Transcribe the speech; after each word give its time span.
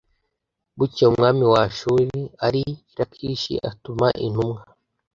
Bukeye 0.77 1.07
umwami 1.11 1.43
wa 1.51 1.59
Ashuri 1.69 2.05
ari 2.45 2.61
i 2.71 2.73
Lakishi 2.97 3.53
atuma 3.69 4.07
intumwa 4.25 4.61